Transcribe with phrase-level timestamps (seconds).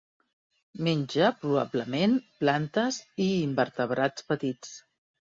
[0.85, 2.15] Menja probablement
[2.45, 4.73] plantes i invertebrats petits.